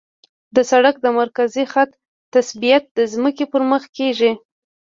[0.55, 1.91] د سړک د مرکزي خط
[2.33, 4.31] تثبیت د ځمکې پر مخ کیږي